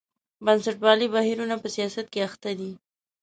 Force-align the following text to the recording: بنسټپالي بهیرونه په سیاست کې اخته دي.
بنسټپالي 0.45 1.07
بهیرونه 1.13 1.55
په 1.59 1.67
سیاست 1.75 2.05
کې 2.13 2.19
اخته 2.27 2.49
دي. 2.59 2.71